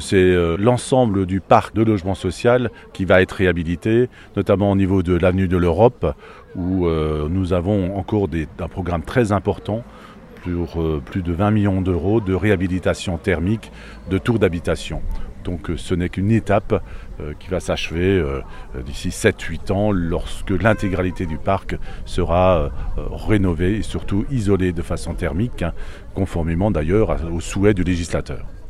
C'est 0.00 0.16
euh, 0.16 0.56
l'ensemble 0.58 1.26
du 1.26 1.40
parc 1.40 1.74
de 1.74 1.82
logement 1.82 2.14
social 2.14 2.70
qui 2.92 3.04
va 3.04 3.20
être 3.20 3.32
réhabilité, 3.32 4.08
notamment 4.34 4.70
au 4.70 4.76
niveau 4.76 5.02
de 5.02 5.14
l'avenue 5.14 5.46
de 5.46 5.56
l'Europe, 5.56 6.14
où 6.56 6.86
euh, 6.86 7.28
nous 7.28 7.52
avons 7.52 7.96
encore 7.96 8.28
un 8.58 8.68
programme 8.68 9.02
très 9.02 9.32
important 9.32 9.84
pour 10.42 10.80
euh, 10.80 11.02
plus 11.04 11.22
de 11.22 11.32
20 11.32 11.50
millions 11.50 11.82
d'euros 11.82 12.20
de 12.20 12.32
réhabilitation 12.32 13.18
thermique 13.18 13.70
de 14.10 14.16
tours 14.16 14.38
d'habitation. 14.38 15.02
Donc 15.44 15.70
ce 15.76 15.94
n'est 15.94 16.10
qu'une 16.10 16.30
étape 16.32 16.82
qui 17.38 17.48
va 17.48 17.60
s'achever 17.60 18.22
d'ici 18.84 19.08
7-8 19.08 19.72
ans 19.72 19.90
lorsque 19.90 20.50
l'intégralité 20.50 21.24
du 21.24 21.38
parc 21.38 21.76
sera 22.04 22.70
rénovée 23.10 23.76
et 23.76 23.82
surtout 23.82 24.26
isolée 24.30 24.72
de 24.72 24.82
façon 24.82 25.14
thermique, 25.14 25.62
hein, 25.62 25.72
conformément 26.14 26.70
d'ailleurs 26.70 27.16
aux 27.32 27.40
souhaits 27.40 27.74
du 27.74 27.84
législateur. 27.84 28.50